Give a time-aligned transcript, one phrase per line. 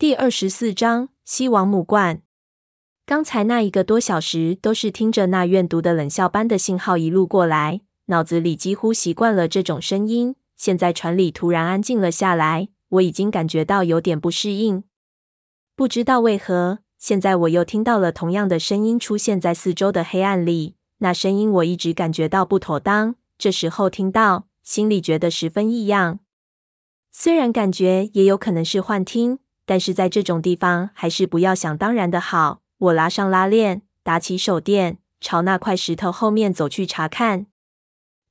[0.00, 2.22] 第二十四章西王母冠。
[3.04, 10.36] 刚才那一个多小时都是听着那怨毒的冷笑般的信号一路过来，脑子里几乎习惯了这种声音。
[10.56, 14.84] 现在船里突然安静了下来，我已经感觉到有点不适应。
[15.74, 20.76] 不知道为何，现在我又听到了同样的声音出现在四周的黑暗里。
[20.98, 26.20] 那声音我一直感觉到不妥当，这时候听到，心里觉得十分异样。
[27.10, 29.40] 虽然感觉也有可能是幻听。
[29.68, 32.62] 但是在这种地方，还是不要想当然的好。
[32.78, 37.44] 我拉上拉链，打起手电，朝那块石头后面走去查看。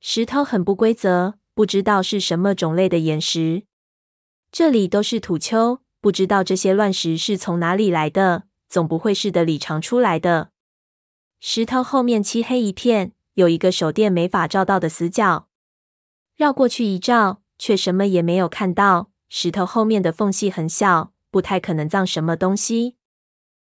[0.00, 3.62] 石头很不规则，不知道是什么种类的岩石。
[4.50, 10.50] 这里都是土丘，不知道这些乱石是从哪里来的，总不会是的里长出来的。
[11.38, 15.46] 石头后面漆黑一片，有一个手电没法照到的死角。
[16.36, 19.10] 绕过去一照，却什么也没有看到。
[19.28, 21.12] 石头后面的缝隙很小。
[21.30, 22.96] 不太可能葬什么东西。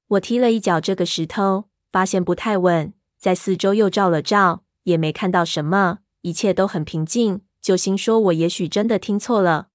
[0.09, 7.43] 我踢了一脚这个石头，发现不太稳，在四周又照了照，也没看到什么，一切都很平静。
[7.61, 9.69] 就心说我也许真的听错了，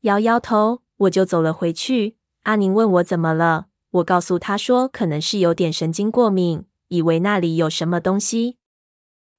[0.00, 2.16] 摇摇头，我就走了回去。
[2.42, 8.58] 阿宁问我怎么了，我告诉他说可能是有点神经过敏，以为那里有什么东西。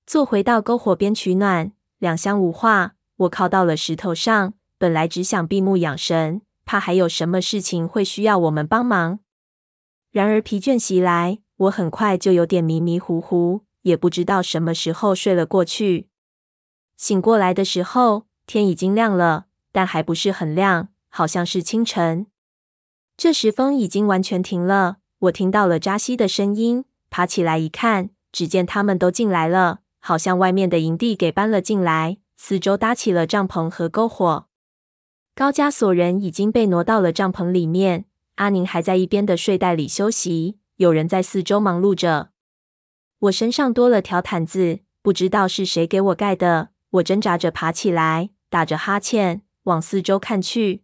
[0.06, 2.96] 坐回到篝火边取暖，两相无话。
[3.18, 6.42] 我靠到了石头上，本来只想闭目养神。
[6.68, 9.20] 怕还有什么事情会需要我们帮忙，
[10.12, 16.10] 然而疲倦袭来，我很快就有点迷迷糊糊，也不知道什么时候睡了过去。
[16.98, 22.28] 醒过来的时候，天已经亮了，但还不是很亮，好像是清晨。
[23.16, 34.47] 这时风已经完全停了，我听到了扎西的声音，爬起来一看，只见他们都进来了，好像外面的营地给搬了进来，四周搭起了帐篷和篝火。
[35.38, 38.06] 高加索人已经被挪到了帐篷里面，
[38.38, 40.58] 阿宁还在一边的睡袋里休息。
[40.78, 42.30] 有人在四周忙碌着。
[43.20, 46.70] 我身上多了条毯子，不知道是谁给我盖的。
[46.90, 50.82] 我挣扎着爬起来，打着哈欠，往四周看去。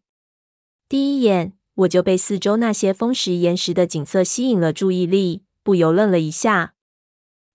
[0.88, 6.75] 第一眼，我就被四周那些风蚀岩石的景色吸引了注意力，不由愣了一下。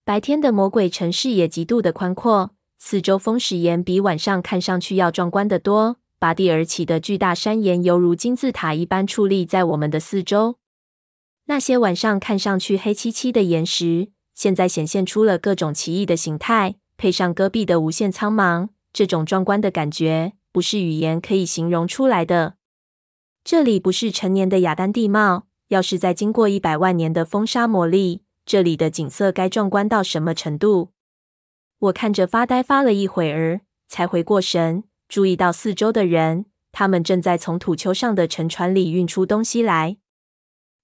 [0.04, 5.98] 白天的魔鬼城市也极度的宽阔，四周风蚀岩比晚上看上去要壮观得多。
[6.18, 10.58] 拔地而起的巨大山岩犹如金字塔一般矗立在我们的四周。
[11.46, 22.56] 那些晚上看上去黑漆漆的岩石，现在显现出了各种奇异的形态，配上戈壁的无限苍茫，这种壮观的感觉不是语言可以形容出来的。
[23.44, 30.90] 这里不是陈年的雅丹地貌，要是再经过一百万年的风沙磨砺，这里的景色该壮观到什么程度？
[31.78, 34.82] 我看着发呆发了一会儿，才回过神。
[35.08, 39.96] 注意到四周的人，他们正在从土丘上的沉船里运出东西来。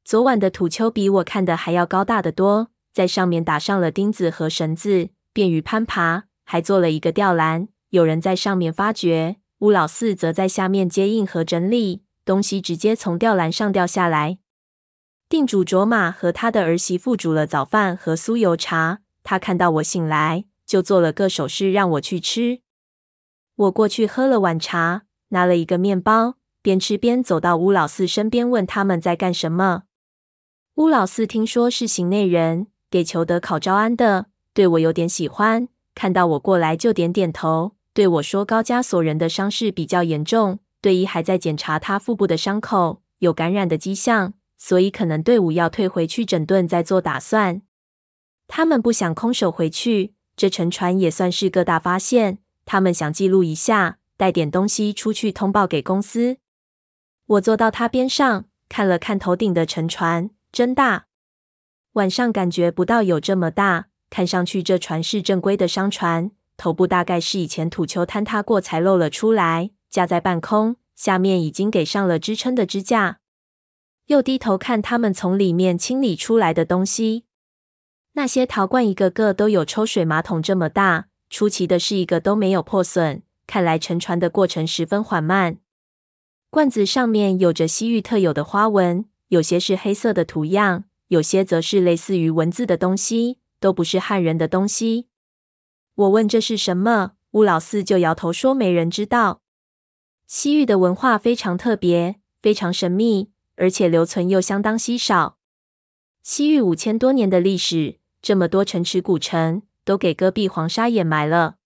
[0.02, 7.68] 昨晚的土丘比我看的还要高大得多，在上面打上了钉子和绳子，便于攀爬，还做了一个吊篮。
[7.90, 14.38] 有人在上面发掘，乌老四则在下面接应和整理东西，直接从吊篮上掉下来。
[15.28, 22.60] 定主卓玛和他的儿媳妇煮了早饭和酥油茶，他看到我醒来，就做了个手势让我去吃。
[23.56, 29.84] 我过去喝了碗茶，拿了一个面包，边吃边走到乌老四身边，问他们在干什么。
[30.74, 35.68] 乌老四听说是行内人，给裘德考招安的，对我有点喜欢。
[35.94, 47.62] 看到我过来，就点点头，对我说：“高加索人的伤势比较严重，队医还在检查他腹部的伤口，有感染的迹象，所以可能队伍要退回去整顿，再做打算。
[48.48, 56.38] 他们不想空手回去，这沉船也算是个大发现。”他们想记录一下，带点东西出去通报给公司。
[57.26, 61.06] 我坐到他边上，看了看头顶的沉船，真大。
[61.92, 73.20] 晚上感觉不到有这么大，看上去这船是正规的商船，头部大概是以前土丘坍塌过才露了出来，架在半空，下面已经给上了支撑的支架。
[74.06, 77.24] 又低头看他们从里面清理出来的东西，
[78.12, 81.06] 那些陶罐一个个都有抽水马桶这么大。
[81.34, 83.24] 出奇的是，一个都没有破损。
[83.44, 85.58] 看来沉船的过程十分缓慢。
[86.48, 95.08] 罐子上面有着西域特有的花纹，有些是黑色的图样，有些则是类似于文字的东西，都不是汉人的东西。
[95.96, 99.42] 我问这是什么，乌老四就摇头说没人知道。
[100.28, 105.38] 西域的文化非常特别，非常神秘，而且留存又相当稀少。
[106.22, 109.62] 西域五千多年的历史，这么多城池古城。
[109.84, 111.56] 都给戈壁黄沙掩埋了。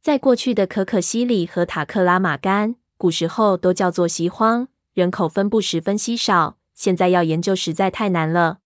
[0.00, 8.58] 在过去的可可西里和塔克拉玛干，古时候都叫做西荒，人口分布十分稀少，现在要研究实在太难了。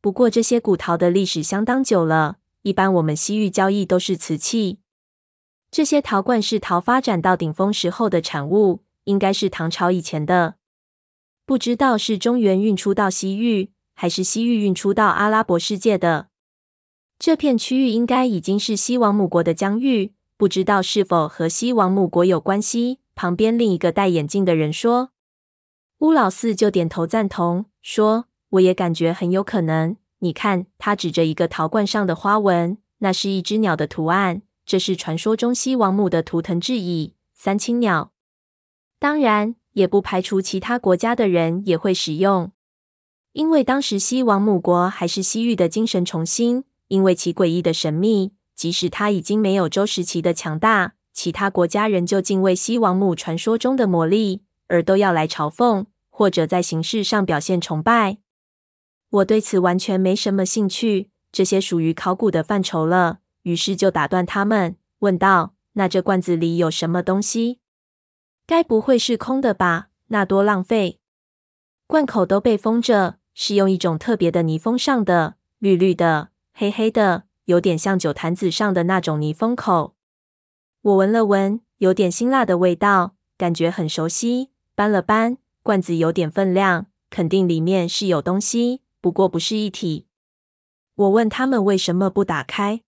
[0.00, 4.78] 不过这些古陶的历史相当久了，一般我们西域交易都是瓷器。
[5.70, 10.54] 这些陶罐是陶发展到顶峰时候的产物，应该是唐朝以前的。
[11.44, 16.28] 不知道是中原运出到西域，还是西域运出到阿拉伯世界的。
[17.18, 22.98] 这片区域应该已经是西王母国的疆域，不知道是否和西王母国有关系。
[23.14, 25.10] 旁边另一个戴眼镜的人说
[26.00, 29.96] ：“乌老四就点头赞同，说：‘我也感觉很有可能。
[30.18, 38.12] 你看，他指着一个陶罐上的花纹，那是一只鸟的图案，这是传说中西王母的图腾之一——三青鸟。
[38.98, 42.50] 当然，也不排除其他国家的人也会使用，
[43.32, 46.64] 因为当时西王母国还是西域的精神重心。
[46.88, 58.18] 因为其诡异的神秘，即使它已经没有周时期的强大。”其他国家仍旧敬畏西王母传说中的魔力，而都要来朝奉，或者在形式上表现崇拜。
[59.10, 63.20] 我对此完全没什么兴趣，这些属于考古的范畴了。
[63.42, 67.60] 于是就打断他们，问道：“那这罐子里有什么东西？
[68.44, 69.90] 该不会是空的吧？
[70.08, 70.98] 那多浪费！
[71.86, 79.96] 罐口都被封着，是用一种特别的泥封上的，绿绿的，黑黑的，有点像酒坛子上的那种泥封口。”
[80.82, 84.50] 我闻了闻，有点辛辣的味道，感觉很熟悉。
[84.76, 90.06] 搬了搬，罐子有点分量，肯定里面是有东西，不过不是一体。
[90.94, 92.82] 我问他们为什么不打开。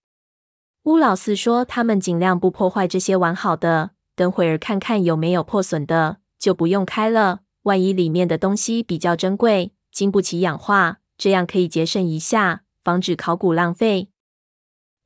[0.85, 7.41] 乌老四说他们尽量不破坏这些完好的，等会儿看看有没有破损的，就不用开了。
[7.63, 14.11] 万一里面的东西比较珍贵，经不起氧化，这样可以节省一下，防止考古浪费。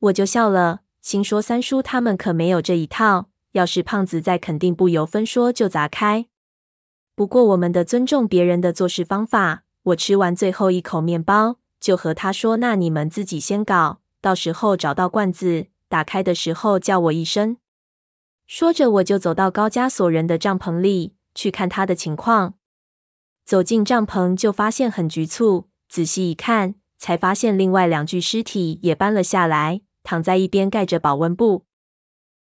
[0.00, 0.81] 我就笑了。
[1.00, 6.27] 心说三叔他们可没有这一套，要是胖子在，肯定不由分说就砸开。
[7.15, 9.62] 不过我们得尊重别人的做事方法。
[9.85, 17.56] 我吃完最后一口面包，就和他说：“那你们自己先搞，到时候找到罐子，打开的时候叫我一声。”
[18.47, 22.56] 说着，我就走到高加索人的帐篷里去看他的情况。
[23.47, 29.81] 走进帐篷，就发现很局促，仔细一看，才发现另外两具尸体也搬了下来。
[30.02, 31.64] 躺在一边，盖着保温布。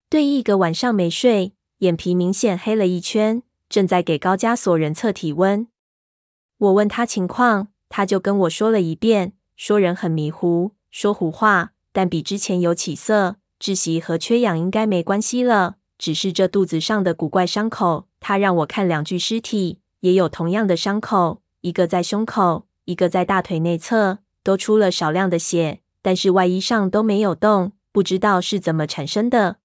[0.09, 5.67] 对，一个晚上没睡，眼皮明显黑了一圈，正在给高加索人测体温。
[6.57, 18.07] 我问他情况，他就跟我说了一遍，说人很迷糊，说胡话，但比之前有起色，窒息和缺氧应该没关系了，只是这肚子上的古怪伤口。
[18.19, 25.81] 他让我看两具尸体，也有同样的伤口，一个在胸口，一个在大腿内侧，都出了少量的血。
[26.01, 29.57] 但是外衣上都没有动，不知道是怎么产生的。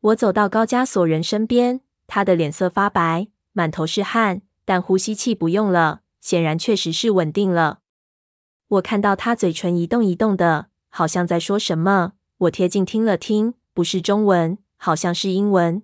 [0.00, 7.80] 我走到高加索人身边，他的脸色发白，满头是汗，但呼吸器不用了，显然确实是稳定了。
[8.68, 12.12] 我看到他嘴唇一动一动的，好像在说什么。
[12.38, 15.82] 我贴近听了听，不是中文，好像是英文。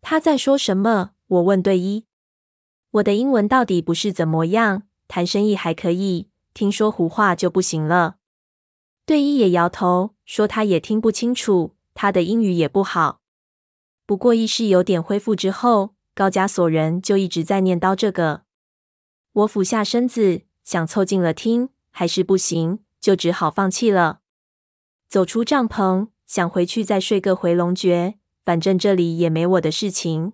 [0.00, 1.10] 他在说什么？
[1.26, 2.04] 我问队医。
[2.92, 8.16] 我的英文到底不是怎么样，谈生意还可以，听说胡话就不行了。
[9.04, 13.20] 队医也摇头，说他也听不清楚，他的英语也不好。
[14.06, 18.44] 不过意识有点恢复之后，高加索人就一直在念叨这个。
[19.34, 24.20] 我俯下身子，想凑近了听，还是不行，就只好放弃了。
[25.06, 28.14] 走出帐篷，想回去再睡个回笼觉，
[28.46, 30.32] 反正这里也没我的事情。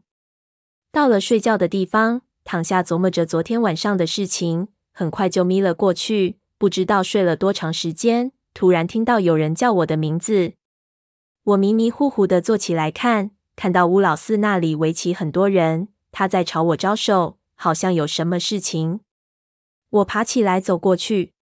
[0.92, 8.32] 到了睡觉的地方，躺下琢磨着昨天晚上的事情，很快就眯了过去，不知道睡了多长时间。
[8.54, 10.52] 突然听到有人叫我的名字，
[11.44, 19.00] 我迷迷糊糊的坐起来看，看到乌老四那里围起很多人，他在朝我招手，好像有什么事情。
[19.88, 21.32] 我爬起来走过去，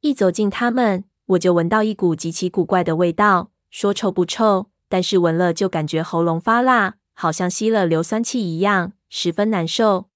[0.00, 10.08] 一走近他们，我就闻到一股极其古怪的味道，说臭不臭，但是闻了就感觉喉咙发辣，好像吸了硫酸气一样，十分难受。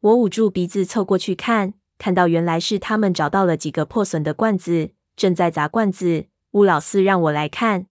[0.00, 4.90] 我捂住鼻子凑过去看，看到原来是他们找到了几个破损的罐子。
[5.16, 7.88] 正在砸罐子，乌老四让我来看，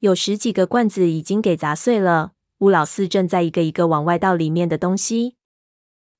[0.00, 2.32] 有十几个罐子已经给砸碎了。
[2.58, 5.36] 乌老四正在一个一个往外倒里面的东西。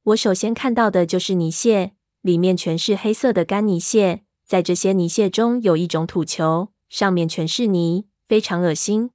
[0.04, 1.92] 我首先看到的就是泥屑，
[2.22, 9.10] 里面全是黑色的干泥屑，在这些泥屑中有一种土球，上面全是泥，非常恶心。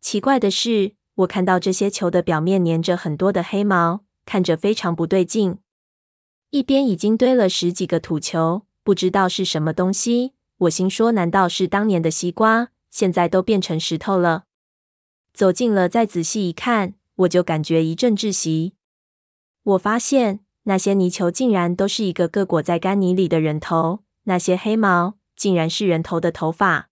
[0.00, 5.56] 奇怪的是，我看到这些球的表面粘着很多的黑毛，看着非常不对劲。
[6.50, 8.66] 一边已经堆了十几个土球。
[8.82, 14.44] 不知道是什么东西，我心说：难道是当年的西瓜，现在都变成石头了？
[15.34, 18.74] 走近了，再仔细一看，我就感觉一阵窒息。
[19.64, 26.88] 我发现那些泥球竟然都是一个个裹在干泥里的人头，那些黑毛竟然是人头的头发。